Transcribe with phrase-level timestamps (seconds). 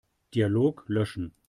[0.33, 1.31] Dialog löschen.